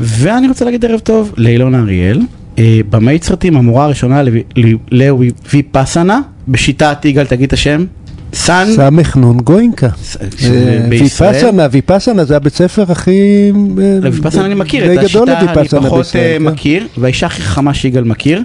[0.00, 2.20] ואני רוצה להגיד ערב טוב לאילונה אריאל,
[2.58, 4.22] אה, במאית סרטים, המורה הראשונה
[4.90, 7.84] לוויפאסנה, בשיטת יגאל, תגיד את השם.
[8.34, 9.86] סן, סמך נון גוינקה.
[9.86, 9.90] אה.
[10.90, 13.50] ויפאסנה, ויפאסנה זה הבית ספר הכי...
[13.78, 16.42] אה, לוויפאסנה אני מכיר, את גדול השיטה אני פחות אה, כן.
[16.42, 18.42] מכיר, והאישה הכי חכמה שיגאל מכיר.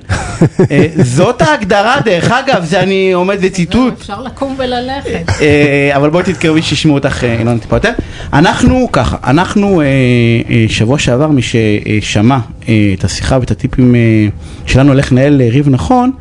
[1.17, 3.93] זאת ההגדרה, דרך אגב, זה אני עומד בציטוט.
[3.99, 5.31] אפשר לקום וללכת.
[5.95, 7.91] אבל בואי תתקרבי שישמעו אותך אילון טיפה יותר.
[8.33, 9.81] אנחנו ככה, אנחנו
[10.67, 13.95] שבוע שעבר מי ששמע את השיחה ואת הטיפים
[14.65, 16.11] שלנו על איך לנהל ריב נכון,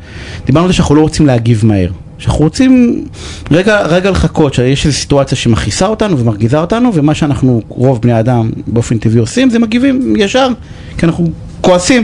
[0.45, 1.89] דיברנו על זה שאנחנו לא רוצים להגיב מהר.
[2.17, 3.03] שאנחנו רוצים
[3.51, 8.49] רגע, רגע לחכות, שיש איזו סיטואציה שמכעיסה אותנו ומרגיזה אותנו, ומה שאנחנו, רוב בני אדם
[8.67, 10.47] באופן טבעי עושים, זה מגיבים ישר,
[10.97, 11.27] כי אנחנו
[11.61, 12.03] כועסים.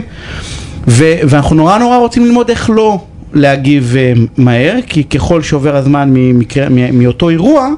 [0.88, 6.10] ו- ואנחנו נורא נורא רוצים ללמוד איך לא להגיב אה, מהר, כי ככל שעובר הזמן
[6.12, 7.68] ממקרה, מאותו אירוע,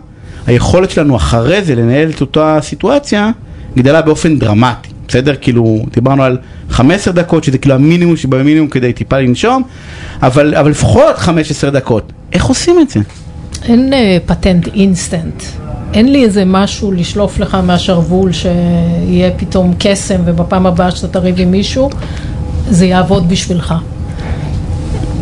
[0.46, 3.30] היכולת שלנו אחרי זה לנהל את אותה סיטואציה
[3.76, 5.34] גדלה באופן דרמטי, בסדר?
[5.40, 6.38] כאילו, דיברנו על
[6.70, 9.62] 15 דקות, שזה כאילו המינימום שבמינימום כדי טיפה לנשום,
[10.22, 12.12] אבל, אבל לפחות 15 דקות.
[12.34, 13.00] איך עושים את זה?
[13.62, 15.42] אין אה, פטנט אינסטנט.
[15.94, 21.50] אין לי איזה משהו לשלוף לך מהשרוול שיהיה פתאום קסם ובפעם הבאה שאתה תריב עם
[21.50, 21.90] מישהו,
[22.68, 23.74] זה יעבוד בשבילך.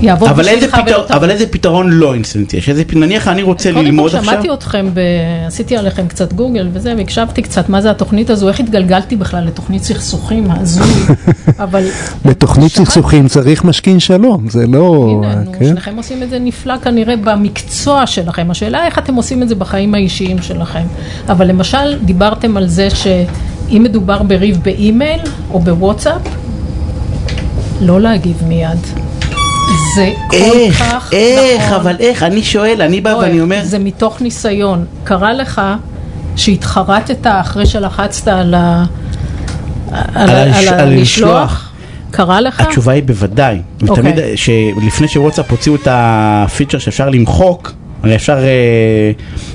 [0.03, 1.13] יעבוד איזה, בשבילך ולא תעבוד.
[1.13, 2.69] אבל איזה פתרון לא אינסטנט יש?
[2.69, 4.33] איזה, נניח אני רוצה ללמוד קודם כל עכשיו...
[4.33, 5.01] שמעתי אתכם, ב...
[5.47, 9.83] עשיתי עליכם קצת גוגל וזה, והקשבתי קצת מה זה התוכנית הזו, איך התגלגלתי בכלל לתוכנית
[9.83, 10.87] סכסוכים הזוי,
[11.65, 11.85] אבל...
[12.25, 15.21] בתוכנית סכסוכים צריך משכין שלום, זה לא...
[15.25, 15.67] הנה, נו, כן?
[15.67, 18.51] שניכם עושים את זה נפלא כנראה במקצוע שלכם.
[18.51, 20.85] השאלה איך אתם עושים את זה בחיים האישיים שלכם.
[21.29, 26.23] אבל למשל, דיברתם על זה שאם מדובר בריב באימייל או בוואטסאפ,
[27.81, 28.79] לא להגיב מיד.
[29.95, 31.81] זה כל איך, כך איך, נכון.
[31.81, 34.85] אבל איך, אני שואל, אני בא ואני אומר, זה מתוך ניסיון.
[35.05, 35.61] קרה לך
[36.37, 38.85] שהתחרטת אחרי שלחצת על ה...
[39.93, 41.73] על, על על על המשלוח?
[42.11, 42.61] קרה לך?
[42.61, 43.59] התשובה היא בוודאי.
[43.89, 43.93] אוקיי.
[43.93, 49.13] ותמיד, שלפני שוואטסאפ הוציאו את הפיצ'ר שאפשר למחוק, הרי אפשר, אה,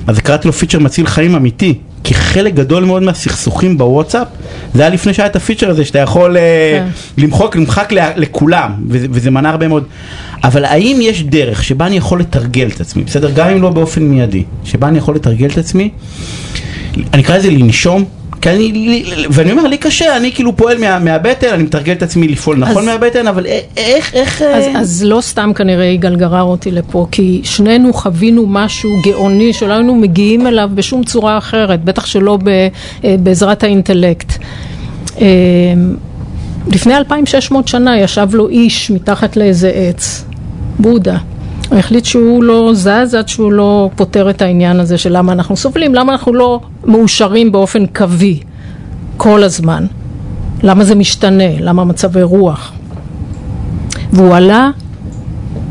[0.08, 1.80] אז קראתי לו פיצ'ר מציל חיים אמיתי.
[2.04, 4.28] כי חלק גדול מאוד מהסכסוכים בוואטסאפ,
[4.78, 6.42] זה היה לפני שהיה את הפיצ'ר הזה שאתה יכול אה,
[6.80, 7.22] כן.
[7.24, 9.84] למחוק, למחק לכולם, וזה, וזה מנע הרבה מאוד.
[10.44, 13.32] אבל האם יש דרך שבה אני יכול לתרגל את עצמי, בסדר?
[13.36, 15.90] גם אם לא באופן מיידי, שבה אני יכול לתרגל את עצמי,
[17.14, 18.06] אני אקרא לזה לנשום,
[18.42, 22.04] כי אני, לי- ואני אומר, לי קשה, אני כאילו פועל מה, מהבטן, אני מתרגל את
[22.04, 23.46] עצמי לפעול נכון אז- מהבטן, אבל
[23.78, 24.42] איך, איך...
[24.42, 29.54] אז, אה, אז לא סתם כנראה יגאל גרר אותי לפה, כי שנינו חווינו משהו גאוני
[29.54, 32.68] שלא היינו מגיעים אליו בשום צורה אחרת, בטח שלא ב, אה,
[33.20, 34.34] בעזרת האינטלקט.
[35.22, 35.26] אה,
[36.74, 40.26] לפני 2600 שנה ישב לו איש מתחת לאיזה עץ,
[40.80, 41.18] בודה.
[41.70, 45.58] הוא החליט שהוא לא זז עד שהוא לא פותר את העניין הזה של למה אנחנו
[45.58, 48.40] סובלים, למה אנחנו לא מאושרים באופן קווי
[49.18, 49.86] כל הזמן,
[50.64, 52.72] למה זה משתנה, למה מצבי רוח.
[54.14, 54.70] והוא עלה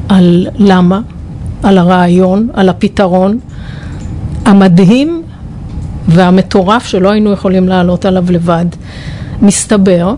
[0.09, 1.01] על למה,
[1.63, 3.39] על הרעיון, על הפתרון
[4.45, 5.23] המדהים
[6.09, 8.67] והמטורף שלא היינו יכולים לעלות עליו לבד.
[9.43, 10.15] מסתבר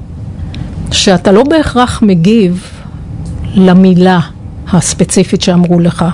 [0.91, 2.71] שאתה לא בהכרח מגיב
[3.55, 4.21] למילה
[4.73, 6.05] הספציפית שאמרו לך,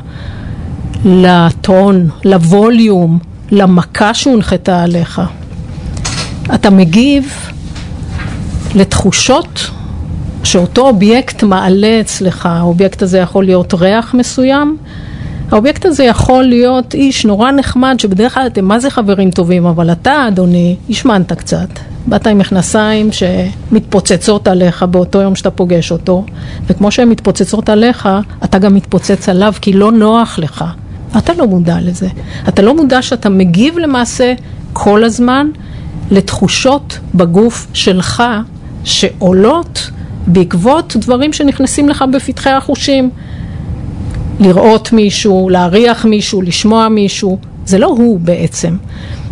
[1.05, 3.19] לטון, לווליום,
[3.51, 5.23] למכה שהונחתה עליך.
[6.55, 7.33] אתה מגיב
[8.75, 9.71] לתחושות
[10.45, 14.77] שאותו אובייקט מעלה אצלך, האובייקט הזה יכול להיות ריח מסוים,
[15.51, 19.93] האובייקט הזה יכול להיות איש נורא נחמד, שבדרך כלל אתם מה זה חברים טובים, אבל
[19.93, 21.69] אתה, אדוני, השמנת קצת.
[22.07, 26.25] באת עם מכנסיים שמתפוצצות עליך באותו יום שאתה פוגש אותו,
[26.67, 28.09] וכמו שהן מתפוצצות עליך,
[28.45, 30.65] אתה גם מתפוצץ עליו כי לא נוח לך.
[31.19, 32.09] אתה לא מודע לזה.
[32.49, 34.35] אתה לא מודע שאתה מגיב למעשה
[34.73, 35.47] כל הזמן
[36.11, 38.23] לתחושות בגוף שלך
[38.85, 39.91] שעולות
[40.27, 43.11] בעקבות דברים שנכנסים לך בפתחי החושים.
[44.41, 48.77] לראות מישהו, להריח מישהו, לשמוע מישהו, זה לא הוא בעצם.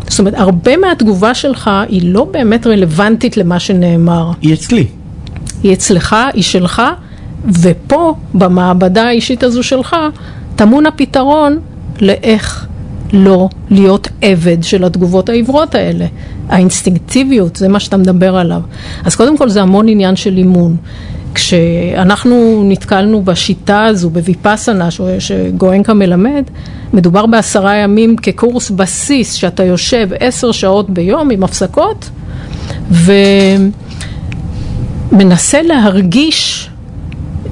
[0.08, 4.30] זאת אומרת, הרבה מהתגובה שלך היא לא באמת רלוונטית למה שנאמר.
[4.42, 4.86] היא אצלי.
[5.62, 6.82] היא אצלך, היא שלך,
[7.62, 9.96] ופה, במעבדה האישית הזו שלך,
[10.56, 11.58] טמון הפתרון
[12.00, 12.66] לאיך
[13.12, 16.06] לא להיות עבד של התגובות העיוורות האלה.
[16.48, 18.60] האינסטינקטיביות, זה מה שאתה מדבר עליו.
[19.05, 20.76] אז קודם כל זה המון עניין של אימון.
[21.34, 24.88] כשאנחנו נתקלנו בשיטה הזו, בוויפאסנה,
[25.19, 26.44] שגואנקה מלמד,
[26.93, 32.11] מדובר בעשרה ימים כקורס בסיס, שאתה יושב עשר שעות ביום עם הפסקות,
[35.12, 36.69] ומנסה להרגיש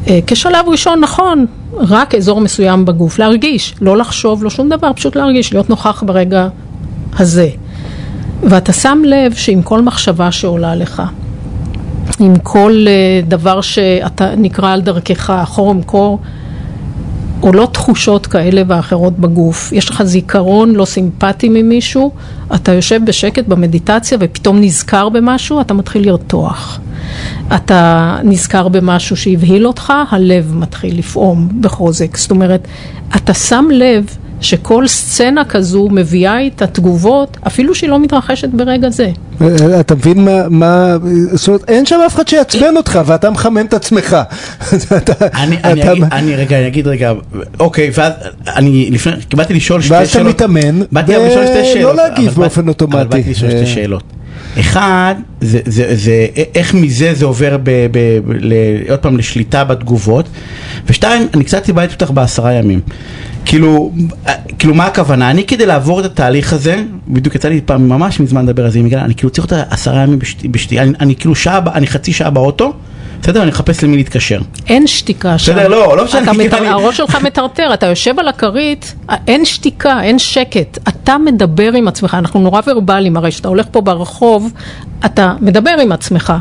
[0.08, 1.46] אה, כשלב ראשון, נכון,
[1.76, 6.48] רק אזור מסוים בגוף, להרגיש, לא לחשוב, לא שום דבר, פשוט להרגיש, להיות נוכח ברגע
[7.18, 7.48] הזה.
[8.42, 11.02] ואתה שם לב שעם כל מחשבה שעולה לך,
[12.18, 16.18] עם כל אה, דבר שאתה נקרא על דרכך, חורם קור,
[17.40, 19.72] עולות תחושות כאלה ואחרות בגוף.
[19.72, 22.10] יש לך זיכרון לא סימפטי ממישהו,
[22.54, 26.80] אתה יושב בשקט במדיטציה ופתאום נזכר במשהו, אתה מתחיל לרתוח.
[27.56, 32.16] אתה נזכר במשהו שהבהיל אותך, הלב מתחיל לפעום בחוזק.
[32.16, 32.68] זאת אומרת,
[33.16, 39.10] אתה שם לב שכל סצנה כזו מביאה איתה תגובות, אפילו שהיא לא מתרחשת ברגע זה.
[39.42, 40.96] אה, אתה מבין מה, מה,
[41.32, 44.16] זאת אומרת, אין שם אף אחד שיעצבן אותך ואתה מחמם את עצמך.
[45.34, 45.56] אני,
[46.36, 47.12] רגע, אני אגיד רגע,
[47.60, 48.12] אוקיי, ואז
[48.46, 50.34] אני לפני, באתי לשאול שתי ואז אתה שאלות.
[50.34, 51.96] מתאמן, ולא שאלות.
[51.96, 52.96] להגיב באופן אוטומטי.
[52.96, 53.56] אבל באתי לשאול אה.
[53.56, 54.02] שתי שאלות.
[54.60, 58.52] אחד, זה, זה, זה, איך מזה זה עובר ב, ב, ב, ל,
[58.90, 60.28] עוד פעם לשליטה בתגובות,
[60.86, 62.80] ושתיים, אני קצת דיברתי אותך בעשרה ימים.
[63.44, 63.92] כאילו,
[64.28, 65.30] אה, כאילו מה הכוונה?
[65.30, 68.78] אני כדי לעבור את התהליך הזה, בדיוק יצא לי פעם ממש מזמן לדבר על זה
[68.78, 71.86] עם יגאל, אני כאילו צריך אותה עשרה ימים בשתי- בשתייה, אני, אני כאילו שעה, אני
[71.86, 72.72] חצי שעה באוטו,
[73.22, 73.42] בסדר?
[73.42, 74.40] אני מחפש למי להתקשר.
[74.66, 75.52] אין שתיקה שם.
[75.52, 78.94] בסדר, לא, לא משנה, הראש שלך מטרטר, אתה יושב על הכרית,
[79.26, 80.78] אין שתיקה, אין שקט.
[80.88, 84.52] אתה מדבר עם עצמך, אנחנו נורא ורבליים, הרי כשאתה הולך פה ברחוב,
[85.04, 86.32] אתה מדבר עם עצמך.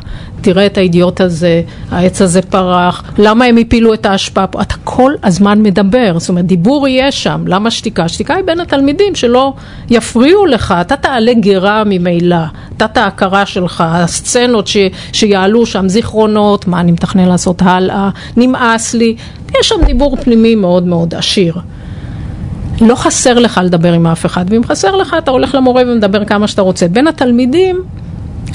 [0.41, 1.61] תראה את האידיוט הזה,
[1.91, 4.61] העץ הזה פרח, למה הם הפילו את האשפה פה?
[4.61, 8.07] אתה כל הזמן מדבר, זאת אומרת, דיבור יהיה שם, למה שתיקה?
[8.07, 9.53] שתיקה היא בין התלמידים שלא
[9.89, 12.37] יפריעו לך, אתה תעלה גרה ממילא,
[12.79, 14.77] תת ההכרה שלך, הסצנות ש,
[15.13, 19.15] שיעלו שם, זיכרונות, מה אני מתכנן לעשות הלאה, נמאס לי,
[19.59, 21.55] יש שם דיבור פנימי מאוד מאוד עשיר.
[22.81, 26.47] לא חסר לך לדבר עם אף אחד, ואם חסר לך אתה הולך למורה ומדבר כמה
[26.47, 26.87] שאתה רוצה.
[26.87, 27.81] בין התלמידים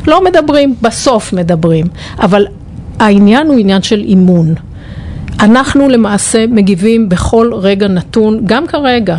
[0.06, 1.86] לא מדברים, בסוף מדברים,
[2.18, 2.46] אבל
[2.98, 4.54] העניין הוא עניין של אימון.
[5.40, 9.16] אנחנו למעשה מגיבים בכל רגע נתון, גם כרגע.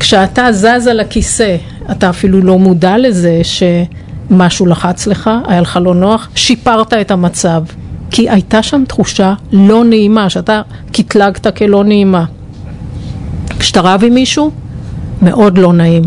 [0.00, 1.56] כשאתה זז על הכיסא,
[1.92, 7.64] אתה אפילו לא מודע לזה שמשהו לחץ לך, היה לך לא נוח, שיפרת את המצב.
[8.10, 12.24] כי הייתה שם תחושה לא נעימה, שאתה קטלגת כלא נעימה.
[13.58, 14.50] כשאתה רב עם מישהו,
[15.22, 16.02] מאוד לא נעים.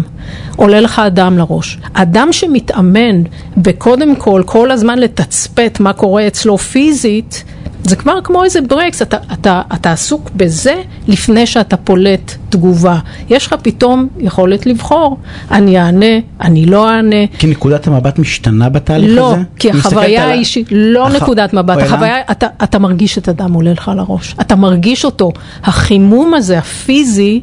[0.56, 1.78] עולה לך אדם לראש.
[1.94, 3.24] אדם שמתאמן
[3.58, 7.44] בקודם כל, כל הזמן לתצפת מה קורה אצלו פיזית,
[7.84, 10.76] זה כבר כמו איזה ברקס, אתה, אתה, אתה עסוק בזה
[11.08, 13.00] לפני שאתה פולט תגובה.
[13.30, 15.18] יש לך פתאום יכולת לבחור,
[15.52, 16.06] אני אענה,
[16.42, 17.16] אני לא אענה.
[17.40, 19.42] כי נקודת המבט משתנה בתהליך לא, הזה?
[19.60, 21.78] כי אני מסתכלת החוויה על האישית, לא הח- נקודת מבט?
[21.78, 25.32] החוויה, אתה, אתה מרגיש את הדם עולה לך לראש, אתה מרגיש אותו,
[25.64, 27.42] החימום הזה, הפיזי,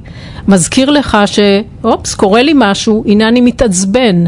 [0.49, 4.25] מזכיר לך שאופס, קורה לי משהו, הנה אני מתעצבן.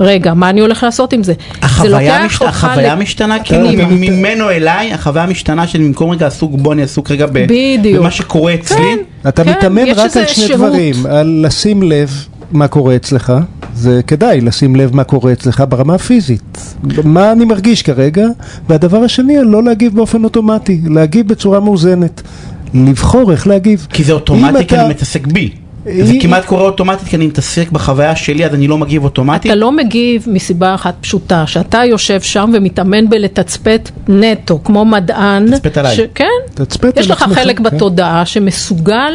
[0.00, 1.32] רגע, מה אני הולך לעשות עם זה?
[1.32, 2.42] זה החוויה, משת...
[2.42, 3.68] אותך החוויה ל- משתנה, כאילו.
[3.88, 7.38] ממנו אליי, החוויה משתנה שאני במקום רגע עסוק בו, אני עסוק רגע ב...
[7.48, 7.98] בדיוק.
[8.00, 8.76] במה שקורה אצלי.
[8.76, 9.28] כן.
[9.28, 10.60] אתה כן, מתאמן רק על שני שהות.
[10.60, 12.10] דברים, על לשים לב
[12.52, 13.32] מה קורה אצלך,
[13.74, 18.26] זה כדאי לשים לב מה קורה אצלך ברמה הפיזית, מה אני מרגיש כרגע,
[18.68, 22.22] והדבר השני, לא להגיב באופן אוטומטי, להגיב בצורה מאוזנת,
[22.74, 23.86] לבחור איך להגיב.
[23.92, 25.50] כי זה אוטומטי, כי אתה- אני מתעסק בי.
[26.02, 29.46] זה כמעט קורה אוטומטית, כי אני מתעסק בחוויה שלי, אז אני לא מגיב אוטומטית.
[29.52, 35.50] אתה לא מגיב מסיבה אחת פשוטה, שאתה יושב שם ומתאמן בלתצפת נטו, כמו מדען.
[35.50, 35.96] תצפת עליי.
[36.14, 36.24] כן,
[36.54, 37.62] תצפת יש לך עצמך, חלק כן.
[37.64, 39.12] בתודעה שמסוגל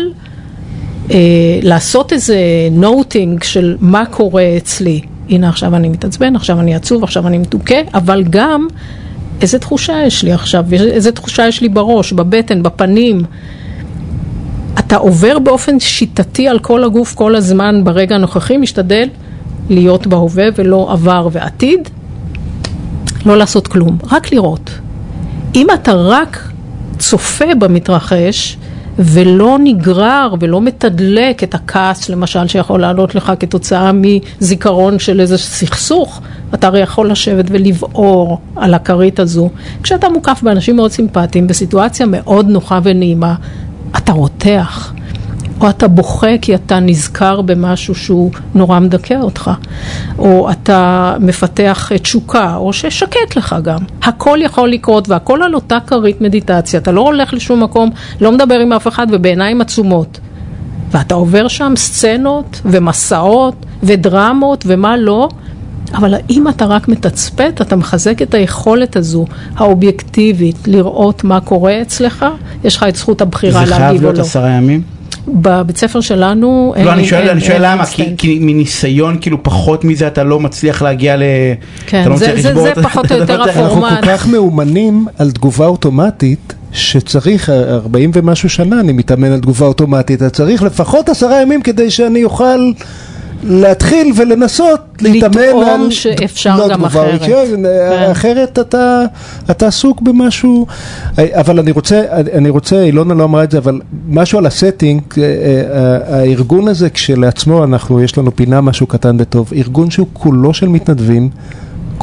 [1.12, 1.18] אה,
[1.62, 2.38] לעשות איזה
[2.72, 5.02] נוטינג של מה קורה אצלי.
[5.30, 8.68] הנה עכשיו אני מתעצבן, עכשיו אני עצוב, עכשיו אני מדוכא, אבל גם
[9.42, 13.22] איזה תחושה יש לי עכשיו, איזה תחושה יש לי בראש, בבטן, בפנים.
[14.80, 19.08] אתה עובר באופן שיטתי על כל הגוף כל הזמן ברגע הנוכחי, משתדל
[19.70, 21.90] להיות בהווה ולא עבר ועתיד,
[23.26, 24.72] לא לעשות כלום, רק לראות.
[25.56, 26.50] אם אתה רק
[26.98, 28.58] צופה במתרחש
[29.00, 36.22] ולא נגרר ולא מתדלק את הכעס למשל שיכול לעלות לך כתוצאה מזיכרון של איזה סכסוך,
[36.54, 39.50] אתה הרי יכול לשבת ולבעור על הכרית הזו.
[39.84, 43.36] כשאתה מוקף באנשים מאוד סימפטיים בסיטואציה מאוד נוחה ונעימה,
[43.98, 44.94] אתה רותח.
[45.62, 49.52] או אתה בוכה כי אתה נזכר במשהו שהוא נורא מדכא אותך,
[50.18, 53.80] או אתה מפתח תשוקה, או ששקט לך גם.
[54.04, 57.90] הכל יכול לקרות והכל על אותה כרית מדיטציה, אתה לא הולך לשום מקום,
[58.22, 60.20] לא מדבר עם אף אחד ובעיניים עצומות.
[60.92, 65.30] ואתה עובר שם סצנות ומסעות ודרמות ומה לא,
[65.94, 69.26] אבל אם אתה רק מתצפת, אתה מחזק את היכולת הזו,
[69.58, 72.26] האובייקטיבית, לראות מה קורה אצלך,
[72.64, 74.22] יש לך את זכות הבחירה זה חייב להגיב או להיות לא.
[74.24, 74.82] עשרה ימים?
[75.28, 76.86] בבית ספר שלנו אין...
[76.86, 78.06] לא, אני שואל, אין- אני שואל אין למה, כי.
[78.18, 81.24] כי מניסיון, כאילו פחות מזה אתה לא מצליח להגיע ל...
[81.86, 84.00] כן, לא זה- זה- זה את- פחות או יותר מצליח- אנחנו הפורמט.
[84.04, 90.22] כל כך מאומנים על תגובה אוטומטית, שצריך 40 ומשהו שנה אני מתאמן על תגובה אוטומטית,
[90.22, 92.72] אז צריך לפחות עשרה ימים כדי שאני אוכל
[93.44, 95.92] להתחיל ולנסות להתאמן על...
[95.92, 97.14] שאפשר לא גם אחרת.
[97.14, 98.12] רגשית, כן.
[98.12, 99.04] אחרת אתה,
[99.52, 100.68] אתה עסוק במשהו,
[101.18, 105.02] אבל אני רוצה, אני רוצה, אילונה לא אמרה את זה, אבל משהו על ה setting,
[105.18, 110.54] אה, אה, הארגון הזה כשלעצמו, אנחנו, יש לנו פינה משהו קטן וטוב, ארגון שהוא כולו
[110.54, 111.30] של מתנדבים,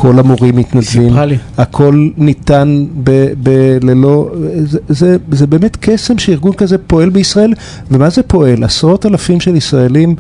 [0.01, 1.13] כל המורים מתנדבים.
[1.59, 3.11] הכל ניתן ב,
[3.43, 3.51] ב,
[3.83, 4.31] ללא,
[4.65, 7.53] זה, זה, זה באמת קסם שארגון כזה פועל בישראל,
[7.91, 8.65] ומה זה פועל?
[8.65, 10.15] עשרות אלפים של ישראלים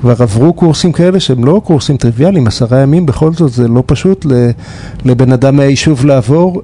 [0.00, 4.26] כבר עברו קורסים כאלה שהם לא קורסים טריוויאליים, עשרה ימים בכל זאת זה לא פשוט
[4.26, 4.50] ל-
[5.04, 6.62] לבן אדם מהיישוב לעבור,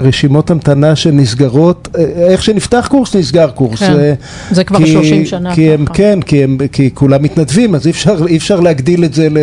[0.00, 3.78] ורשימות המתנה שנסגרות, אה, איך שנפתח קורס נסגר קורס.
[3.78, 3.92] כן.
[3.92, 4.12] אה,
[4.50, 5.94] זה כבר כי- 30 שנה כי הם, ככה.
[5.94, 9.38] כן, כי, הם, כי כולם מתנדבים, אז אי אפשר, אי אפשר להגדיל את זה ל...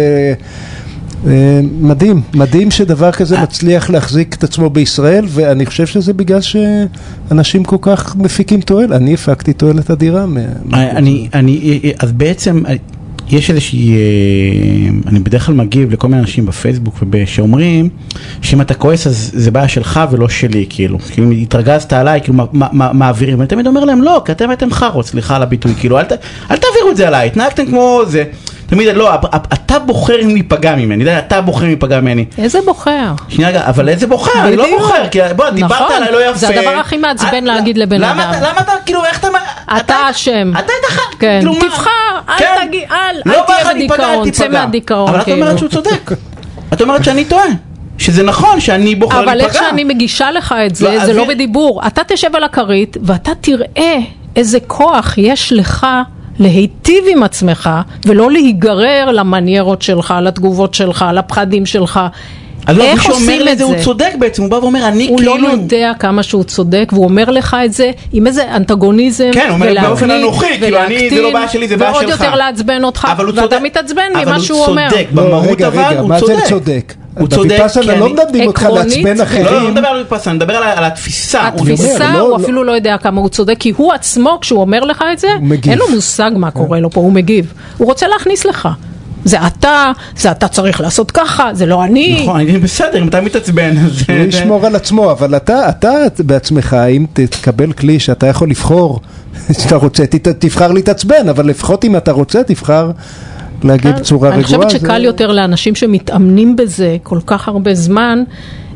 [1.27, 1.31] אה,
[1.81, 7.77] מדהים, מדהים שדבר כזה מצליח להחזיק את עצמו בישראל, ואני חושב שזה בגלל שאנשים כל
[7.81, 8.91] כך מפיקים תועלת.
[8.91, 10.25] אני הפקתי תועלת אדירה.
[10.25, 10.41] מה-
[10.91, 12.73] אני, אני, אז בעצם אה,
[13.31, 13.99] יש איזושהי, אה,
[15.09, 17.89] אני בדרך כלל מגיב לכל מיני אנשים בפייסבוק שאומרים
[18.41, 22.47] שאם אתה כועס אז זה בעיה שלך ולא שלי, כאילו, כאילו אם התרגזת עליי, כאילו
[22.73, 26.03] מעבירים, ואני תמיד אומר להם לא, כי אתם הייתם חארות, סליחה על הביטוי, כאילו אל
[26.57, 28.23] תעבירו את זה עליי, התנהגתם כמו זה,
[28.67, 29.15] תמיד לא,
[29.53, 32.25] אתה בוחר אם להיפגע ממני, אתה בוחר אם להיפגע ממני.
[32.37, 33.11] איזה בוחר?
[33.29, 34.47] שנייה רגע, אבל איזה בוחר?
[34.47, 34.65] אני לא.
[34.77, 36.37] בוחר, כי בוא, דיברת נכון, עליי לא יפה.
[36.37, 38.17] זה הדבר הכי מעצבן אה, להגיד לבן אדם.
[38.41, 39.27] למה אתה, כאילו, איך אתה...
[39.77, 40.51] אתה אשם.
[40.59, 41.59] אתה חד, כן, כאילו, מה?
[41.59, 41.89] תבחר,
[42.29, 42.67] אל כן.
[42.67, 44.47] תגיד, אל, לא אל תהיה בדיכאון, צא.
[44.47, 45.41] מהדיכאון, אבל את כאילו.
[45.41, 46.11] אומרת שהוא צודק.
[46.73, 47.45] את אומרת שאני טועה.
[47.97, 49.33] שזה נכון שאני בוחר להיפגע.
[49.33, 51.81] אבל איך שאני מגישה לך את זה, לא, זה אז לא בדיבור.
[51.87, 53.97] אתה תשב על הכרית ואתה תראה
[54.35, 55.87] איזה כוח יש לך
[56.39, 57.69] להיטיב עם עצמך,
[58.05, 61.99] ולא להיגרר למניירות שלך, לתגובות שלך, לפחדים שלך.
[62.67, 63.83] אז לא, מי איך שאומר עושים לי את זה הוא זה?
[63.83, 65.37] צודק בעצם, הוא בא ואומר אני הוא כאילו...
[65.37, 69.53] לא יודע כמה שהוא צודק, והוא אומר לך את זה עם איזה אנטגוניזם, כן, הוא
[69.53, 72.21] אומר באופן אנוכי, כאילו, אני- זה לא בעיה שלי, זה בעיה ועוד שלך.
[72.21, 73.59] יותר לעצבן אותך, אבל הוא ואתה צודק.
[73.63, 74.89] מתעצבן אבל ממה הוא שהוא אומר.
[74.89, 75.07] צודק.
[75.11, 76.93] לא, במהות אבל הוא מה זה צודק.
[77.19, 79.45] הוא צודק, בוויפאסנה לא מלמדים אותך לעצבן לא, אחרים.
[79.45, 81.49] לא, לא מדבר על ויפאסנה, אני מדבר על התפיסה.
[81.49, 82.43] הוא אומר, התפיסה, לא, הוא לא.
[82.43, 85.27] אפילו לא יודע כמה הוא צודק, כי הוא עצמו, כשהוא אומר לך את זה.
[85.69, 87.53] אין לו מושג מה קורה לו פה, הוא מגיב.
[87.77, 88.69] הוא רוצה להכניס לך.
[89.25, 92.19] זה אתה, זה אתה צריך לעשות ככה, זה לא אני.
[92.23, 94.03] נכון, אני בסדר, אם אתה מתעצבן, אז...
[94.09, 98.99] הוא ישמור על עצמו, אבל אתה, אתה בעצמך, אם תקבל כלי שאתה יכול לבחור,
[99.61, 100.03] שאתה רוצה,
[100.39, 102.91] תבחר להתעצבן, אבל לפחות אם אתה רוצה, תבחר
[103.63, 104.35] להגיד בצורה רגועה.
[104.35, 108.23] אני חושבת שקל יותר לאנשים שמתאמנים בזה כל כך הרבה זמן,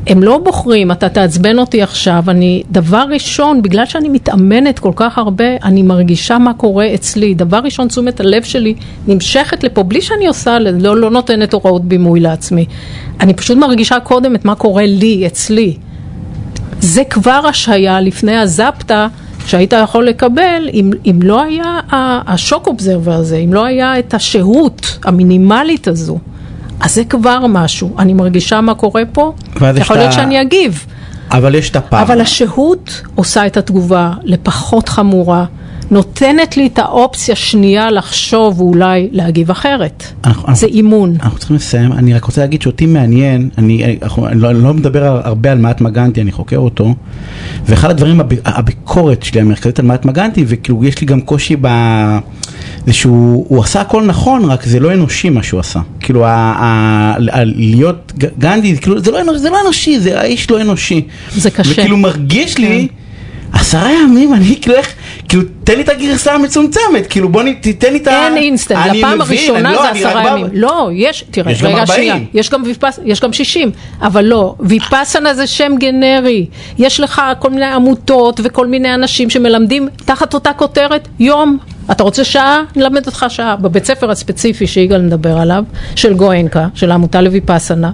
[0.06, 5.18] הם לא בוחרים, אתה תעצבן אותי עכשיו, אני, דבר ראשון, בגלל שאני מתאמנת כל כך
[5.18, 7.34] הרבה, אני מרגישה מה קורה אצלי.
[7.34, 8.74] דבר ראשון, תשומת הלב שלי
[9.06, 12.64] נמשכת לפה, בלי שאני עושה, לא, לא נותנת הוראות בימוי לעצמי.
[13.20, 15.76] אני פשוט מרגישה קודם את מה קורה לי, אצלי.
[16.80, 19.08] זה כבר השהיה לפני הזפטה
[19.46, 21.80] שהיית יכול לקבל אם, אם לא היה
[22.26, 26.18] השוק אובזרבר הזה, אם לא היה את השהות המינימלית הזו.
[26.80, 29.32] אז זה כבר משהו, אני מרגישה מה קורה פה,
[29.76, 30.86] יכול להיות שאני אגיב,
[31.30, 32.02] אבל יש את הפער.
[32.02, 35.44] אבל השהות עושה את התגובה לפחות חמורה,
[35.92, 40.04] נותנת לי את האופציה שנייה לחשוב ואולי להגיב אחרת.
[40.24, 41.16] אנחנו- זה אימון.
[41.22, 44.62] אנחנו צריכים לסיים, אני רק רוצה להגיד שאותי מעניין, אני, אני, אנחנו- אני, לא, אני
[44.62, 46.94] לא מדבר הרבה על מהטמה גנטי, אני חוקר אותו,
[47.66, 51.68] ואחד הדברים, הב, הביקורת שלי המרכזית על מהטמה גנטי, וכאילו יש לי גם קושי ב...
[52.86, 55.80] זה שהוא הוא עשה הכל נכון, רק זה לא אנושי מה שהוא עשה.
[56.00, 56.64] כאילו, ה, ה,
[57.32, 61.00] ה, להיות גנדי, כאילו, זה לא, אנושי, זה לא אנושי, זה האיש לא אנושי.
[61.36, 61.72] זה קשה.
[61.72, 62.88] וכאילו מרגיש לי...
[63.52, 64.94] עשרה ימים, אני איך,
[65.28, 68.26] כאילו תן לי את הגרסה המצומצמת, כאילו בוא תיתן לי את ה...
[68.26, 70.46] אין אינסטנט, הפעם מבין, הראשונה לא, זה עשרה ימים.
[70.52, 71.86] לא, יש, תראה, יש רגע 40.
[71.86, 73.70] שנייה, יש גם, ויפס, יש גם 60,
[74.02, 76.46] אבל לא, ויפאסנה זה שם גנרי,
[76.78, 81.58] יש לך כל מיני עמותות וכל מיני אנשים שמלמדים תחת אותה כותרת יום.
[81.90, 82.62] אתה רוצה שעה?
[82.76, 83.56] נלמד אותך שעה.
[83.56, 85.64] בבית ספר הספציפי שיגאל מדבר עליו,
[85.96, 87.90] של גואנקה, של העמותה לויפאסנה,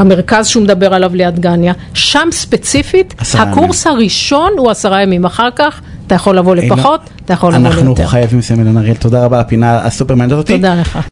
[0.00, 3.54] המרכז שהוא מדבר עליו ליד גניה, שם ספציפית, עשרה ימים.
[3.54, 7.84] הקורס הראשון הוא עשרה ימים, אחר כך אתה יכול לבוא לפחות, אתה יכול לבוא אנחנו
[7.84, 8.06] ליותר.
[8.06, 10.56] חייבים לסיים אילן אריאל, תודה רבה על הפינה הסופר מעניינת אותי.
[10.56, 10.98] תודה לך.